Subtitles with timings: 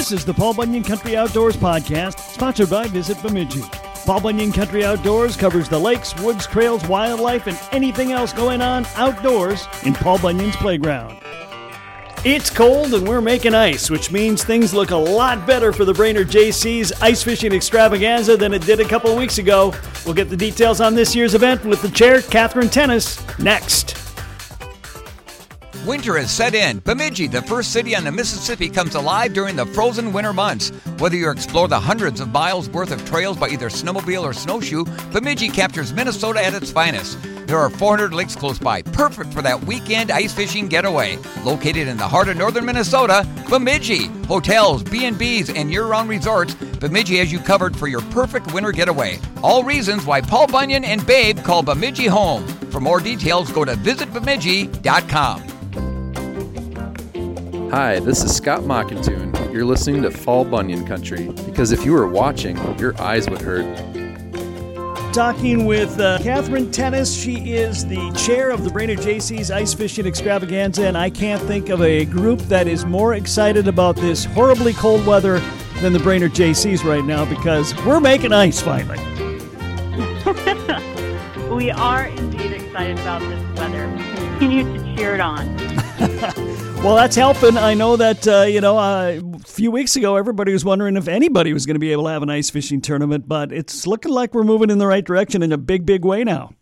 [0.00, 3.60] This is the Paul Bunyan Country Outdoors Podcast, sponsored by Visit Bemidji.
[4.06, 8.86] Paul Bunyan Country Outdoors covers the lakes, woods, trails, wildlife, and anything else going on
[8.96, 11.18] outdoors in Paul Bunyan's playground.
[12.24, 15.92] It's cold and we're making ice, which means things look a lot better for the
[15.92, 19.74] Brainerd Jaycees ice fishing extravaganza than it did a couple weeks ago.
[20.06, 23.99] We'll get the details on this year's event with the chair, Katherine Thoennes, next.
[25.86, 26.78] Winter has set in.
[26.80, 30.68] Bemidji, the first city on the Mississippi, comes alive during the frozen winter months.
[30.98, 34.84] Whether you explore the hundreds of miles worth of trails by either snowmobile or snowshoe,
[35.10, 37.18] Bemidji captures Minnesota at its finest.
[37.46, 41.16] There are 400 lakes close by, perfect for that weekend ice fishing getaway.
[41.44, 44.04] Located in the heart of northern Minnesota, Bemidji.
[44.28, 49.18] Hotels, B&Bs, and year-round resorts, Bemidji has you covered for your perfect winter getaway.
[49.42, 52.46] All reasons why Paul Bunyan and Babe call Bemidji home.
[52.70, 55.59] For more details, go to visitbemidji.com.
[57.70, 59.52] Hi, this is Scott Mockatoon.
[59.52, 63.64] You're listening to Paul Bunyan Country because if you were watching, your eyes would hurt.
[65.14, 67.22] Talking with uh, Katherine Thoennes.
[67.22, 71.68] She is the chair of the Brainerd Jaycees Ice Fishing Extravaganza, and I can't think
[71.68, 75.38] of a group that is more excited about this horribly cold weather
[75.80, 78.98] than the Brainerd Jaycees right now because we're making ice finally.
[81.54, 83.88] we are indeed excited about this weather.
[83.96, 86.66] We continue to cheer it on.
[86.82, 87.58] Well, that's helping.
[87.58, 91.08] I know that, uh, you know, uh, a few weeks ago, everybody was wondering if
[91.08, 94.12] anybody was going to be able to have an ice fishing tournament, but it's looking
[94.12, 96.54] like we're moving in the right direction in a big, big way now.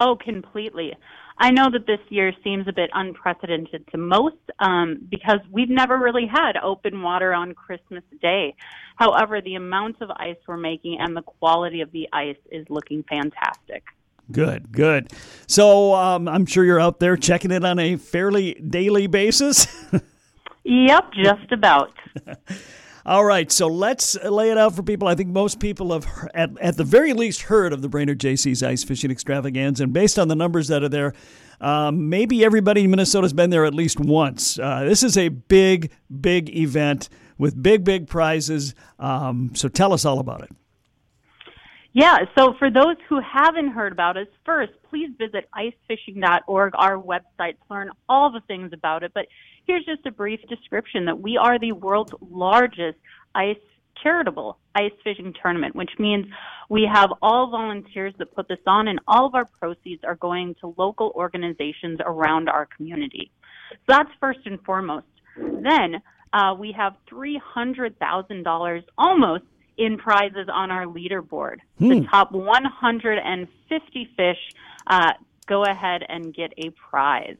[0.00, 0.92] Oh, completely.
[1.38, 5.98] I know that this year seems a bit unprecedented to most um, because we've never
[5.98, 8.56] really had open water on Christmas Day.
[8.96, 13.04] However, the amount of ice we're making and the quality of the ice is looking
[13.04, 13.84] fantastic.
[14.30, 15.12] Good, good.
[15.46, 19.66] So um, I'm sure you're out there checking it on a fairly daily basis.
[20.64, 21.92] yep, just about.
[23.06, 25.06] All right, so let's lay it out for people.
[25.06, 28.66] I think most people have, at, at the very least, heard of the Brainerd Jaycees
[28.66, 29.84] Ice Fishing Extravaganza.
[29.84, 31.12] And based on the numbers that are there,
[31.60, 34.58] um, maybe everybody in Minnesota has been there at least once.
[34.58, 38.74] Uh, this is a big, big event with big, big prizes.
[38.98, 40.50] Um, so tell us all about it.
[41.96, 47.52] Yeah, so for those who haven't heard about us, first, please visit icefishing.org, our website,
[47.52, 49.12] to learn all the things about it.
[49.14, 49.28] But
[49.66, 52.98] here's just a brief description that we are the world's largest
[53.34, 53.56] ice
[54.02, 56.26] charitable ice fishing tournament, which means
[56.68, 60.54] we have all volunteers that put this on, and all of our proceeds are going
[60.60, 63.30] to local organizations around our community.
[63.70, 65.06] So that's first and foremost.
[65.38, 66.02] Then
[66.34, 69.44] uh, we have $300,000 almost
[69.76, 71.56] in prizes on our leaderboard.
[71.78, 71.88] Hmm.
[71.88, 74.38] The top 150 fish
[74.86, 75.12] uh,
[75.46, 77.36] go ahead and get a prize.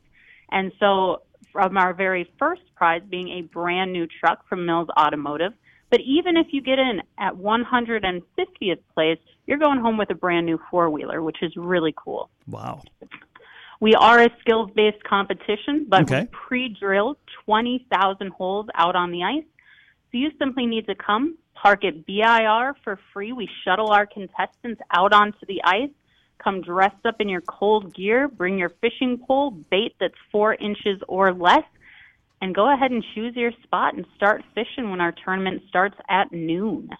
[0.50, 5.52] And so, from our very first prize being a brand new truck from Mills Automotive,
[5.90, 10.46] but even if you get in at 150th place, you're going home with a brand
[10.46, 12.28] new four wheeler, which is really cool.
[12.46, 12.82] Wow.
[13.80, 16.22] We are a skills based competition, but okay.
[16.22, 19.44] we pre drilled 20,000 holes out on the ice.
[20.10, 23.32] So you simply need to come, park at BIR for free.
[23.32, 25.90] We shuttle our contestants out onto the ice.
[26.38, 31.00] Come dressed up in your cold gear, bring your fishing pole, bait that's four inches
[31.08, 31.64] or less,
[32.40, 36.30] and go ahead and choose your spot and start fishing when our tournament starts at
[36.32, 36.90] noon.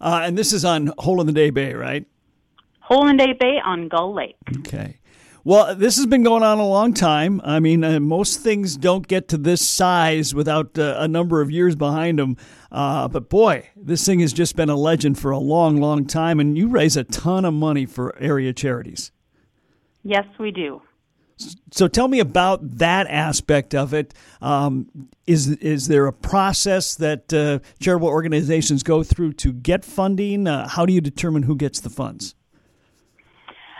[0.00, 2.06] Uh, and this is on Hole in the Day Bay, right?
[2.80, 4.36] Hole in the Day Bay on Gull Lake.
[4.58, 4.98] Okay.
[5.44, 7.40] Well, this has been going on a long time.
[7.44, 11.50] I mean, uh, most things don't get to this size without uh, a number of
[11.50, 12.36] years behind them.
[12.70, 16.40] Uh, but boy, this thing has just been a legend for a long, long time,
[16.40, 19.12] and you raise a ton of money for area charities.
[20.02, 20.82] Yes, we do.
[21.70, 24.12] So tell me about that aspect of it.
[24.42, 24.88] Um,
[25.26, 30.48] is is there a process that uh, charitable organizations go through to get funding?
[30.48, 32.34] Uh, how do you determine who gets the funds?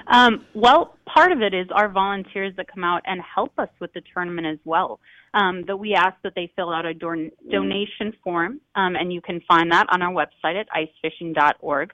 [0.09, 3.93] Um, well, part of it is our volunteers that come out and help us with
[3.93, 5.01] the tournament as well.
[5.35, 9.21] Um, that we ask that they fill out a don- donation form, um, and you
[9.21, 11.93] can find that on our website at icefishing.org.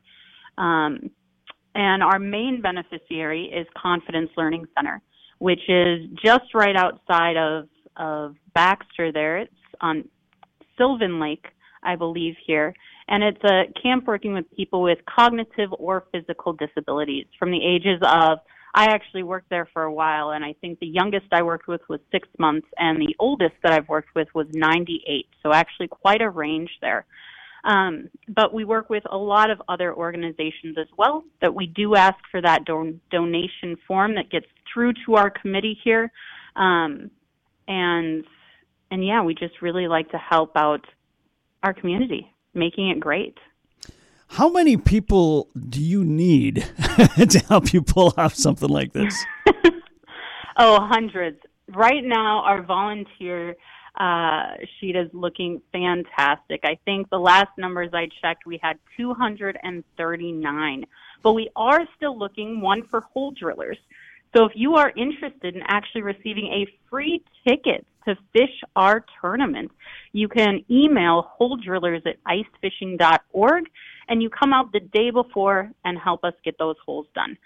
[0.56, 1.10] Um,
[1.74, 5.02] and our main beneficiary is Confidence Learning Center,
[5.38, 9.10] which is just right outside of of Baxter.
[9.12, 10.08] There, it's on
[10.78, 11.46] Sylvan Lake,
[11.82, 12.74] I believe here,
[13.08, 18.00] and it's a camp working with people with cognitive or physical disabilities from the ages
[18.02, 18.38] of
[18.76, 21.80] I actually worked there for a while, and I think the youngest I worked with
[21.88, 25.28] was six months, and the oldest that I've worked with was 98.
[25.44, 27.06] So actually, quite a range there.
[27.62, 31.94] Um, but we work with a lot of other organizations as well that we do
[31.94, 36.10] ask for that don- donation form that gets through to our committee here,
[36.56, 37.10] um,
[37.68, 38.24] and
[38.90, 40.84] and yeah, we just really like to help out
[41.62, 43.38] our community, making it great.
[44.28, 46.56] How many people do you need
[47.28, 49.24] to help you pull off something like this?
[50.56, 51.38] oh, hundreds.
[51.72, 53.56] Right now, our volunteer
[53.98, 56.60] uh, sheet is looking fantastic.
[56.64, 60.84] I think the last numbers I checked, we had 239.
[61.22, 63.78] But we are still looking one for hole drillers.
[64.36, 69.70] So if you are interested in actually receiving a free ticket to fish our tournament,
[70.12, 73.64] you can email hole drillers at icefishing.org
[74.08, 77.36] and you come out the day before and help us get those holes done.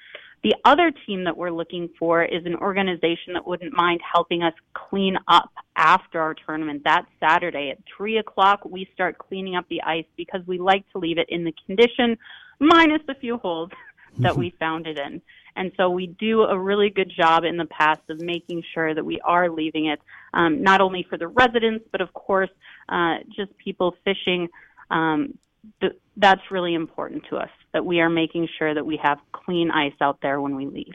[0.44, 4.52] The other team that we're looking for is an organization that wouldn't mind helping us
[4.72, 6.82] clean up after our tournament.
[6.84, 10.98] That Saturday at 3 o'clock, we start cleaning up the ice because we like to
[10.98, 12.16] leave it in the condition
[12.60, 13.70] minus a few holes
[14.18, 14.58] that we mm-hmm.
[14.58, 15.20] found it in.
[15.58, 19.04] And so we do a really good job in the past of making sure that
[19.04, 20.00] we are leaving it
[20.32, 22.50] um, not only for the residents, but of course,
[22.88, 24.48] uh, just people fishing.
[24.92, 25.36] Um,
[25.80, 29.72] th- that's really important to us that we are making sure that we have clean
[29.72, 30.94] ice out there when we leave.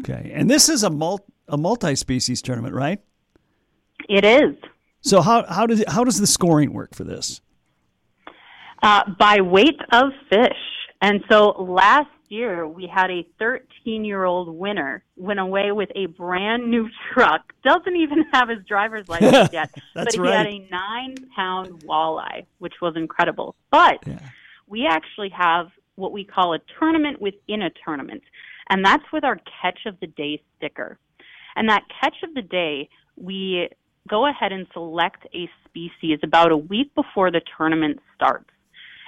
[0.00, 3.00] Okay, and this is a mul- a multi-species tournament, right?
[4.08, 4.56] It is.
[5.02, 7.42] So how how does how does the scoring work for this?
[8.82, 10.56] Uh, by weight of fish,
[11.02, 16.06] and so last year we had a 13 year old winner went away with a
[16.06, 17.52] brand new truck.
[17.64, 20.36] Doesn't even have his driver's license yet, but he right.
[20.36, 23.54] had a nine pound walleye, which was incredible.
[23.70, 24.18] But Yeah.
[24.66, 28.22] we actually have what we call a tournament within a tournament,
[28.70, 30.98] and that's with our catch of the day sticker.
[31.56, 33.68] And that catch of the day, we
[34.08, 38.50] go ahead and select a species about a week before the tournament starts.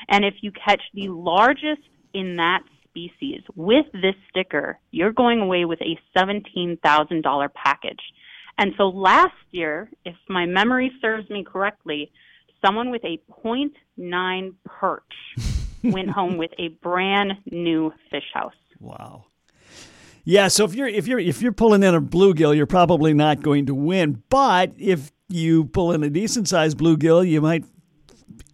[0.09, 1.83] And if you catch the largest
[2.13, 8.01] in that species with this sticker, you're going away with a $17,000 package.
[8.59, 12.13] And so last year, if my memory serves me correctly,
[12.65, 15.03] someone with a 0.9 perch
[15.83, 18.53] went home with a brand new fish house.
[18.79, 19.27] Wow.
[20.25, 23.43] Yeah, so if you're if you're if you're pulling in a bluegill, you're probably not
[23.43, 24.23] going to win.
[24.29, 27.65] But if you pull in a decent sized bluegill, you might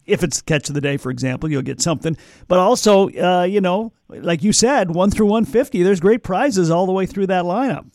[0.07, 2.17] if it's catch of the day, for example, you'll get something.
[2.47, 6.71] But also, uh, you know, like you said, one through one fifty, there's great prizes
[6.71, 7.89] all the way through that lineup.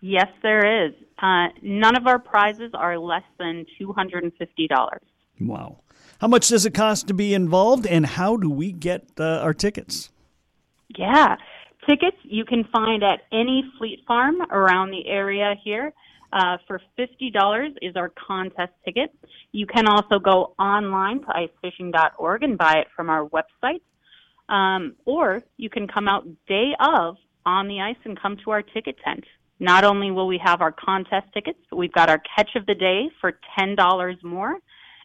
[0.00, 0.94] Yes, there is.
[1.18, 4.30] Uh, none of our prizes are less than $250.
[5.40, 5.78] Wow.
[6.20, 9.54] How much does it cost to be involved, and how do we get uh, our
[9.54, 10.10] tickets?
[10.96, 11.36] Yeah.
[11.88, 15.92] Tickets you can find at any fleet farm around the area here.
[16.36, 19.10] Uh, for $50 is our contest ticket.
[19.52, 23.80] You can also go online to icefishing.org and buy it from our website.
[24.50, 27.16] Um, or you can come out day of
[27.46, 29.24] on the ice and come to our ticket tent.
[29.60, 32.74] Not only will we have our contest tickets, but we've got our catch of the
[32.74, 34.58] day for $10 more.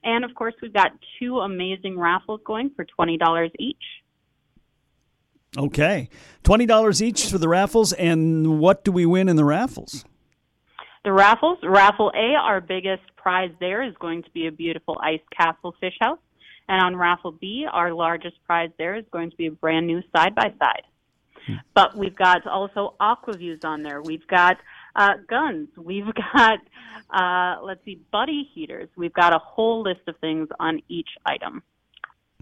[0.04, 3.78] And of course, we've got two amazing raffles going for $20 each.
[5.58, 6.08] Okay,
[6.44, 10.06] twenty dollars each for the raffles, and what do we win in the raffles?
[11.04, 15.22] The raffles, raffle A, our biggest prize there is going to be a beautiful ice
[15.36, 16.20] castle fish house.
[16.68, 20.02] And on raffle B, our largest prize there is going to be a brand new
[20.16, 20.84] side by side.
[21.74, 24.02] But we've got also aqua views on there.
[24.02, 24.58] We've got
[24.96, 25.70] uh, guns.
[25.76, 26.60] We've got,
[27.10, 28.90] uh, let's see, buddy heaters.
[28.96, 31.64] We've got a whole list of things on each item.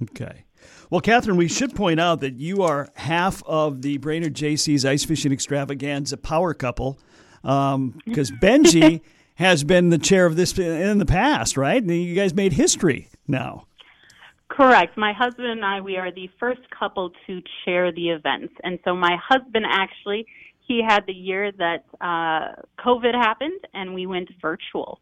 [0.02, 0.46] Okay.
[0.90, 5.04] Well, Katherine, we should point out that you are half of the Brainerd Jaycees Ice
[5.04, 7.00] Fishing Extravaganza power couple
[7.42, 9.02] because Benji
[9.36, 11.82] has been the chair of this in the past, right?
[11.82, 13.66] And you guys made history now.
[14.50, 14.98] Correct.
[14.98, 18.54] My husband and I, we are the first couple to chair the events.
[18.64, 20.26] And so my husband actually,
[20.68, 25.00] he had the year that uh, COVID happened and we went virtual.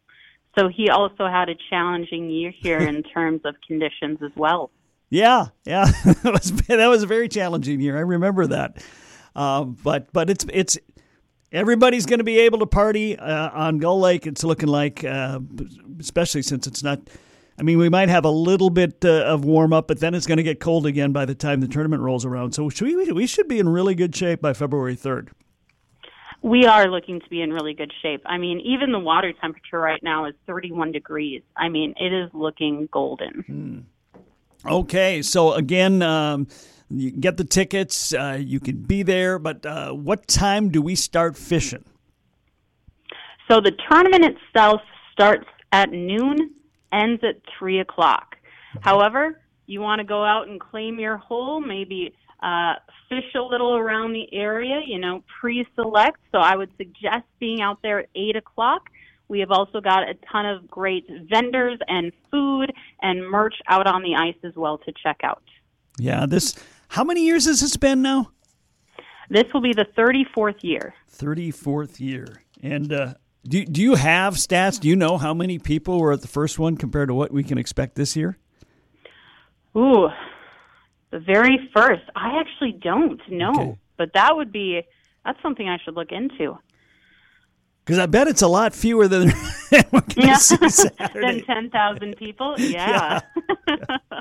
[0.56, 4.70] So he also had a challenging year here in terms of conditions as well.
[5.10, 7.96] Yeah, yeah, that was that was a very challenging year.
[7.96, 8.84] I remember that.
[9.34, 10.78] Um, but but it's it's
[11.52, 14.26] everybody's going to be able to party uh, on Gull Lake.
[14.26, 15.40] It's looking like, uh,
[15.98, 17.00] especially since it's not.
[17.58, 20.26] I mean, we might have a little bit uh, of warm up, but then it's
[20.26, 22.52] going to get cold again by the time the tournament rolls around.
[22.52, 25.30] So should we we should be in really good shape by February third.
[26.40, 28.22] We are looking to be in really good shape.
[28.24, 31.42] I mean, even the water temperature right now is 31 degrees.
[31.56, 33.86] I mean, it is looking golden.
[34.64, 36.46] Okay, so again, um,
[36.90, 38.12] you can get the tickets.
[38.12, 41.84] Uh, you can be there, but uh, what time do we start fishing?
[43.50, 44.80] So the tournament itself
[45.12, 46.52] starts at noon,
[46.92, 48.36] ends at 3 o'clock.
[48.80, 52.74] However, you want to go out and claim your hole, maybe uh,
[53.08, 56.18] fish a little around the area, you know, pre select.
[56.32, 58.90] So I would suggest being out there at 8 o'clock.
[59.28, 64.02] We have also got a ton of great vendors and food and merch out on
[64.02, 65.42] the ice as well to check out.
[65.98, 66.54] Yeah, this.
[66.88, 68.32] How many years has this been now?
[69.30, 70.94] This will be the 34th year.
[71.12, 72.42] 34th year.
[72.62, 73.14] And uh,
[73.46, 74.80] do, do you have stats?
[74.80, 77.44] Do you know how many people were at the first one compared to what we
[77.44, 78.38] can expect this year?
[79.76, 80.08] Ooh,
[81.10, 82.02] the very first.
[82.16, 83.78] I actually don't know, okay.
[83.96, 84.82] but that would be
[85.24, 86.58] that's something I should look into.
[87.84, 89.28] Because I bet it's a lot fewer than
[89.70, 89.82] yeah.
[91.14, 92.54] than ten thousand people.
[92.58, 93.20] Yeah.
[93.68, 94.20] yeah.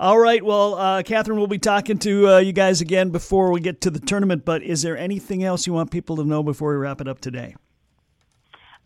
[0.00, 0.42] All right.
[0.42, 3.90] Well, uh, Katherine, we'll be talking to uh, you guys again before we get to
[3.90, 4.46] the tournament.
[4.46, 7.20] But is there anything else you want people to know before we wrap it up
[7.20, 7.54] today?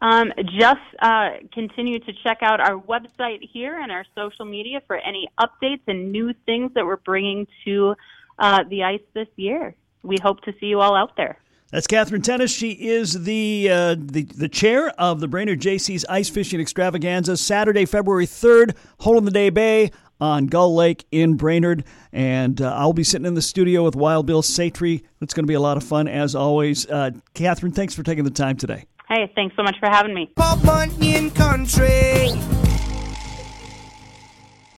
[0.02, 4.96] Um, just uh, continue to check out our website here and our social media for
[4.96, 7.94] any updates and new things that we're bringing to
[8.40, 9.76] uh, the ice this year.
[10.02, 11.38] We hope to see you all out there.
[11.70, 12.56] That's Katherine Thoennes.
[12.56, 17.36] She is the, uh, the the chair of the Brainerd Jaycees Ice Fishing Extravaganza.
[17.36, 19.90] Saturday, February third, Hole in the Day Bay
[20.24, 24.26] on Gull Lake in Brainerd, and uh, I'll be sitting in the studio with Wild
[24.26, 25.04] Bill Satry.
[25.20, 26.88] It's going to be a lot of fun as always.
[26.88, 28.84] Uh, Katherine, thanks for taking the time today.
[29.08, 30.32] Hey, thanks so much for having me.
[30.34, 32.30] Paul Bunyan Country.